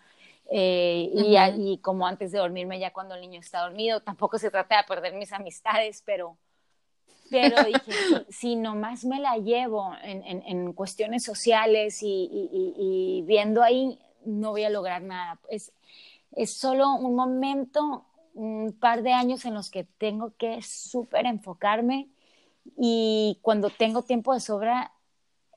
[0.51, 1.09] eh,
[1.57, 4.83] y, como antes de dormirme, ya cuando el niño está dormido, tampoco se trata de
[4.83, 6.37] perder mis amistades, pero,
[7.29, 7.91] pero dije,
[8.29, 14.63] si, nomás me la llevo en, en, cuestiones sociales y, y, viendo ahí, no voy
[14.63, 15.39] a lograr nada.
[15.49, 15.71] Es,
[16.31, 22.09] es solo un momento, un par de años en los que tengo que súper enfocarme
[22.77, 24.91] y cuando tengo tiempo de sobra,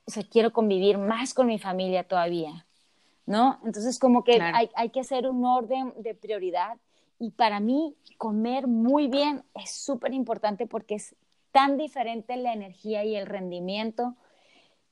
[0.04, 2.66] o sea, quiero convivir más con mi familia todavía,
[3.28, 3.60] ¿no?
[3.62, 6.78] Entonces, como que hay, hay que hacer un orden de prioridad
[7.18, 11.14] y para mí comer muy bien es súper importante porque es
[11.52, 14.16] tan diferente la energía y el rendimiento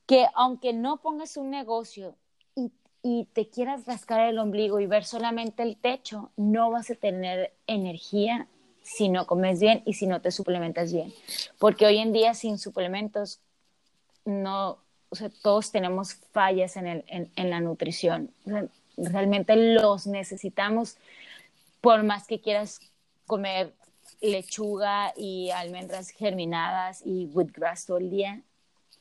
[0.05, 2.15] que aunque no pongas un negocio
[2.55, 2.71] y,
[3.01, 7.53] y, te quieras rascar el ombligo y ver solamente el techo, no vas a tener
[7.65, 8.47] energía
[8.83, 11.11] si no comes bien y si no te suplementas bien.
[11.57, 13.41] Porque hoy en día sin suplementos
[14.25, 14.77] no,
[15.09, 18.31] o sea, todos tenemos fallas en, el, en, en la nutrición.
[18.97, 20.97] realmente los necesitamos
[21.81, 22.79] por más que quieras
[23.25, 23.73] comer
[24.21, 28.41] lechuga y almendras germinadas y wheatgrass todo el día,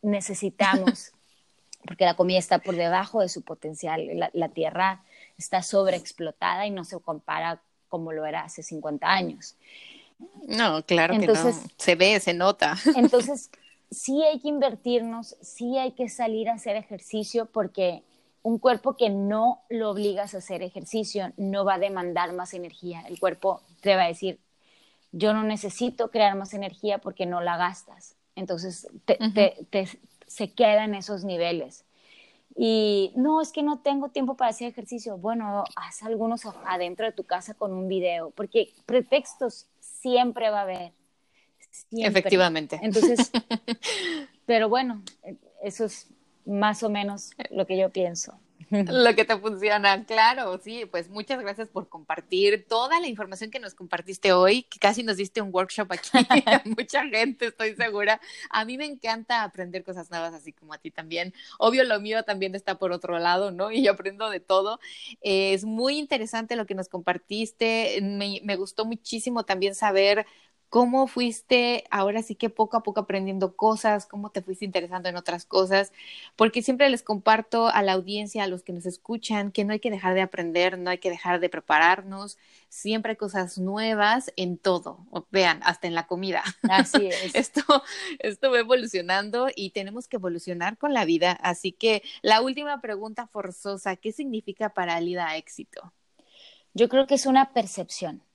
[0.02, 1.12] necesitamos,
[1.86, 5.02] porque la comida está por debajo de su potencial, la, tierra
[5.38, 9.57] está sobreexplotada y no se compara como lo era hace 50 años.
[10.46, 11.34] No, claro que no.
[11.76, 12.76] Se ve, se nota.
[12.96, 13.50] Entonces,
[13.91, 18.03] sí hay que invertirnos, sí hay que salir a hacer ejercicio porque
[18.43, 23.03] un cuerpo que no lo obligas a hacer ejercicio no va a demandar más energía.
[23.09, 24.39] El cuerpo te va a decir,
[25.12, 28.16] yo no necesito crear más energía porque no la gastas.
[28.37, 28.89] Entonces
[30.26, 31.84] se queda en esos niveles.
[32.55, 35.18] Y no, es que no tengo tiempo para hacer ejercicio.
[35.18, 40.62] Bueno, haz algunos adentro de tu casa con un video, porque pretextos siempre va a
[40.62, 40.93] haber.
[41.90, 42.78] Efectivamente.
[42.82, 43.30] Entonces,
[44.46, 45.02] pero bueno,
[45.62, 46.08] eso es
[46.44, 48.38] más o menos lo que yo pienso.
[48.70, 53.60] Lo que te funciona, claro, sí, pues muchas gracias por compartir toda la información que
[53.60, 56.10] nos compartiste hoy, que casi nos diste un workshop aquí
[56.46, 58.20] a mucha gente, estoy segura.
[58.50, 61.32] A mí me encanta aprender cosas nuevas, así como a ti también.
[61.58, 63.70] Obvio, lo mío también está por otro lado, ¿no?
[63.70, 64.80] Y yo aprendo de todo.
[65.20, 70.26] es muy interesante lo que nos compartiste, me, me gustó muchísimo también saber
[70.76, 75.16] cómo fuiste ahora sí que poco a poco aprendiendo cosas, cómo te fuiste interesando en
[75.16, 75.90] otras cosas,
[76.36, 79.80] porque siempre les comparto a la audiencia, a los que nos escuchan, que no hay
[79.80, 82.36] que dejar de aprender, no hay que dejar de prepararnos,
[82.68, 84.98] siempre hay cosas nuevas en todo,
[85.30, 86.44] vean, hasta en la comida.
[86.68, 87.34] Así es.
[87.34, 87.62] esto,
[88.18, 93.26] esto va evolucionando y tenemos que evolucionar con la vida, así que la última pregunta
[93.26, 95.94] forzosa, ¿qué significa para Alida éxito?
[96.74, 98.26] Yo creo que es una percepción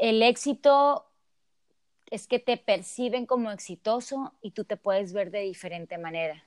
[0.00, 1.07] el éxito
[2.10, 6.44] es que te perciben como exitoso y tú te puedes ver de diferente manera.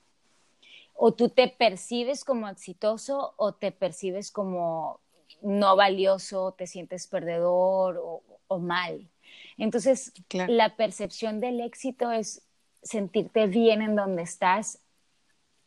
[0.93, 4.99] O tú te percibes como exitoso o te percibes como
[5.41, 7.99] no valioso, te sientes perdedor
[8.47, 9.09] o, mal.
[9.57, 12.41] Entonces, la percepción del éxito es
[12.84, 14.80] sentirte bien en donde estás,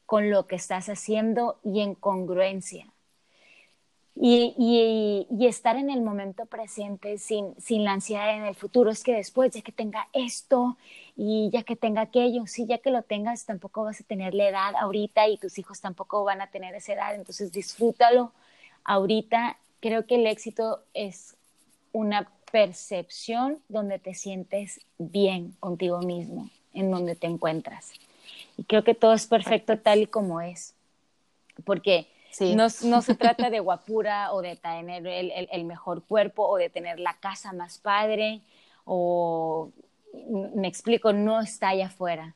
[0.04, 2.93] con lo que estás haciendo y en congruencia.
[4.16, 8.90] Y, estar en el momento presente sin, sin la ansiedad en el futuro.
[8.90, 10.76] Es que después, ya que tenga esto
[11.16, 14.48] y ya que tenga aquello, sí, ya que lo tengas, tampoco vas a tener la
[14.48, 17.14] edad ahorita y tus hijos tampoco van a tener esa edad.
[17.14, 18.32] Entonces disfrútalo
[18.84, 19.58] ahorita.
[19.80, 21.36] Creo que el éxito es
[21.92, 27.92] una percepción donde te sientes bien contigo mismo, en donde te encuentras.
[28.56, 30.74] Y creo que todo es perfecto tal y como es.
[31.64, 32.06] Porque
[32.40, 36.70] no, no, se trata de guapura o de tener el, el, mejor cuerpo o de
[36.70, 38.40] tener la casa más padre
[38.84, 39.70] o,
[40.54, 42.34] me explico, no está allá afuera.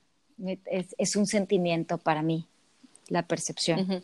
[0.66, 2.46] Es, es un sentimiento para mí,
[3.08, 4.02] la percepción.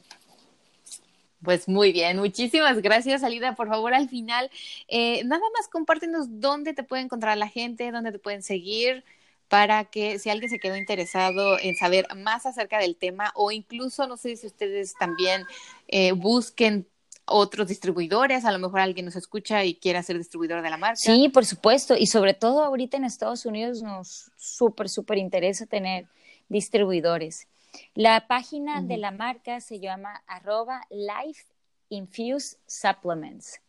[1.42, 3.54] Pues muy bien, muchísimas gracias, Alida.
[3.54, 4.50] Por favor, al final,
[4.88, 9.04] eh, nada más compártenos dónde te puede encontrar la gente, dónde te pueden seguir
[9.48, 14.06] para que si alguien se quedó interesado en saber más acerca del tema o incluso,
[14.06, 15.44] no sé si ustedes también
[15.88, 16.86] eh, busquen
[17.26, 20.96] otros distribuidores, a lo mejor alguien nos escucha y quiera ser distribuidor de la marca.
[20.96, 26.06] Sí, por supuesto, y sobre todo ahorita en Estados Unidos nos súper, súper interesa tener
[26.48, 27.48] distribuidores.
[27.94, 31.44] La página de la marca se llama arroba Life
[31.88, 33.60] Infuse Supplements.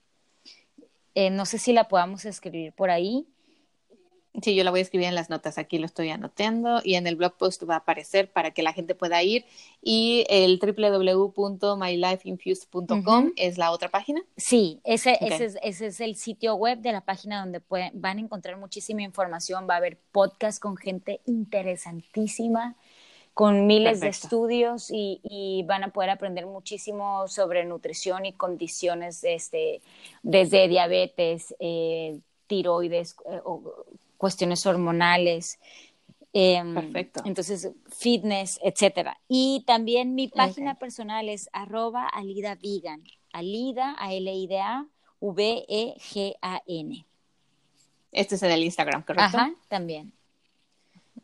[1.16, 3.26] Eh, no sé si la podamos escribir por ahí.
[4.42, 7.08] Sí, yo la voy a escribir en las notas, aquí lo estoy anotando y en
[7.08, 9.46] el blog post va a aparecer para que la gente pueda ir
[9.82, 14.22] y el www.mylifeinfused.com es la otra página.
[14.38, 18.18] Sí, ese, ese, es, ese, es, el sitio web de la página donde pueden, van
[18.18, 22.76] a encontrar muchísima información, va a haber podcast con gente interesantísima
[23.36, 29.26] con miles de estudios y, y, van a poder aprender muchísimo sobre nutrición y condiciones
[29.26, 29.82] este,
[30.24, 32.18] desde diabetes, eh,
[32.48, 33.42] tiroides, eh,
[34.18, 35.60] cuestiones hormonales
[36.38, 37.22] Em, Perfecto.
[37.24, 39.18] Entonces, fitness, etcétera.
[39.30, 43.06] Y también mi página personal es arroba alida vegan.
[43.32, 44.86] Alida, A-L-I-D-A,
[45.22, 47.06] V-E-G-A-N.
[48.12, 49.38] Este es en el Instagram, ¿correcto?
[49.38, 50.12] Ajá, también.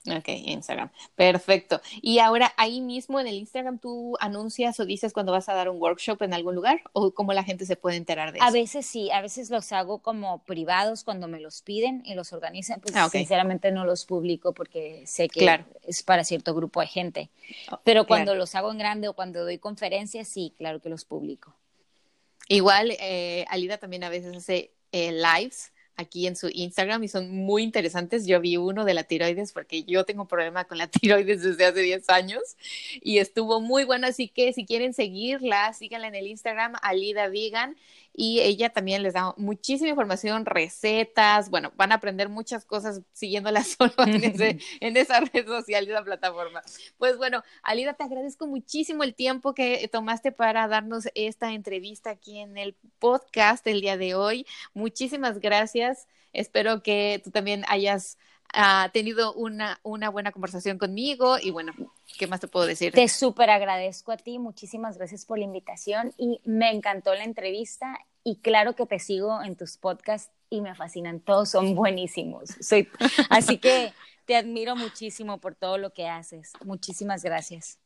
[0.07, 0.89] Ok, Instagram.
[1.15, 1.79] Perfecto.
[2.01, 5.69] Y ahora ahí mismo en el Instagram tú anuncias o dices cuando vas a dar
[5.69, 8.47] un workshop en algún lugar o cómo la gente se puede enterar de eso.
[8.47, 12.33] A veces sí, a veces los hago como privados cuando me los piden y los
[12.33, 12.81] organizan.
[12.81, 17.29] Pues ah, sinceramente no los publico porque sé que es para cierto grupo de gente.
[17.71, 21.05] Oh, Pero cuando los hago en grande o cuando doy conferencias, sí, claro que los
[21.05, 21.55] publico.
[22.47, 27.29] Igual, eh, Alida también a veces hace eh, lives aquí en su Instagram y son
[27.31, 28.25] muy interesantes.
[28.25, 31.81] Yo vi uno de la tiroides porque yo tengo problema con la tiroides desde hace
[31.81, 32.41] 10 años
[33.01, 34.07] y estuvo muy bueno.
[34.07, 37.75] Así que si quieren seguirla, síganla en el Instagram, Alida Vegan
[38.13, 43.63] y ella también les da muchísima información, recetas, bueno, van a aprender muchas cosas siguiéndola
[43.63, 46.61] solo en, ese, en esa red social, esa plataforma.
[46.97, 52.39] Pues bueno, Alida, te agradezco muchísimo el tiempo que tomaste para darnos esta entrevista aquí
[52.39, 54.45] en el podcast el día de hoy.
[54.73, 56.07] Muchísimas gracias.
[56.33, 58.17] Espero que tú también hayas
[58.53, 61.73] ha tenido una, una buena conversación conmigo y bueno,
[62.17, 62.93] ¿qué más te puedo decir?
[62.93, 67.99] Te súper agradezco a ti, muchísimas gracias por la invitación y me encantó la entrevista
[68.23, 72.49] y claro que te sigo en tus podcasts y me fascinan, todos son buenísimos.
[72.59, 72.89] Soy,
[73.29, 73.93] así que
[74.25, 76.51] te admiro muchísimo por todo lo que haces.
[76.63, 77.79] Muchísimas gracias.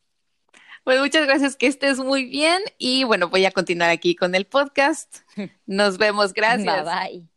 [0.83, 4.45] Pues muchas gracias, que estés muy bien y bueno, voy a continuar aquí con el
[4.45, 5.17] podcast.
[5.65, 6.85] Nos vemos, gracias.
[6.85, 7.34] Bye bye.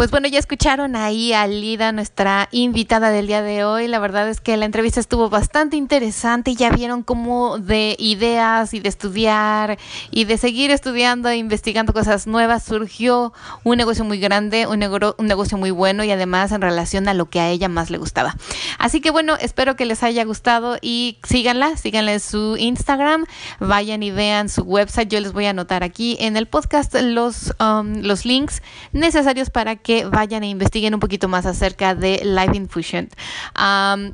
[0.00, 3.86] Pues bueno, ya escucharon ahí a Lida, nuestra invitada del día de hoy.
[3.86, 8.72] La verdad es que la entrevista estuvo bastante interesante y ya vieron cómo de ideas
[8.72, 9.78] y de estudiar
[10.10, 15.26] y de seguir estudiando e investigando cosas nuevas surgió un negocio muy grande, un, un
[15.26, 18.36] negocio muy bueno y además en relación a lo que a ella más le gustaba.
[18.78, 23.26] Así que bueno, espero que les haya gustado y síganla, síganla en su Instagram,
[23.58, 25.10] vayan y vean su website.
[25.10, 29.76] Yo les voy a anotar aquí en el podcast los, um, los links necesarios para
[29.76, 33.08] que que vayan e investiguen un poquito más acerca de Live Infusion.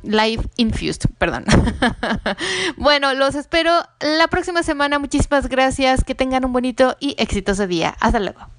[0.01, 1.45] Live Infused, perdón.
[2.77, 4.97] bueno, los espero la próxima semana.
[4.97, 6.03] Muchísimas gracias.
[6.03, 7.95] Que tengan un bonito y exitoso día.
[7.99, 8.56] Hasta luego.